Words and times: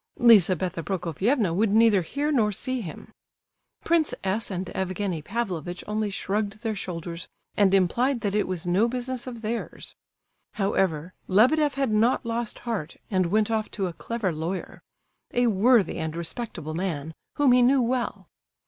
Lizabetha 0.17 0.81
Prokofievna 0.81 1.53
would 1.53 1.69
neither 1.69 2.01
hear 2.01 2.31
nor 2.31 2.51
see 2.51 2.81
him. 2.81 3.09
Prince 3.83 4.15
S. 4.23 4.49
and 4.49 4.67
Evgenie 4.71 5.21
Pavlovitch 5.21 5.83
only 5.85 6.09
shrugged 6.09 6.63
their 6.63 6.73
shoulders, 6.75 7.27
and 7.55 7.71
implied 7.71 8.21
that 8.21 8.33
it 8.33 8.47
was 8.47 8.65
no 8.65 8.87
business 8.87 9.27
of 9.27 9.43
theirs. 9.43 9.93
However, 10.55 11.13
Lebedeff 11.27 11.75
had 11.75 11.91
not 11.91 12.25
lost 12.25 12.57
heart, 12.65 12.95
and 13.11 13.27
went 13.27 13.51
off 13.51 13.69
to 13.69 13.85
a 13.85 13.93
clever 13.93 14.31
lawyer,—a 14.33 15.45
worthy 15.45 15.99
and 15.99 16.15
respectable 16.15 16.73
man, 16.73 17.13
whom 17.35 17.51
he 17.51 17.61
knew 17.61 17.83
well. 17.83 18.27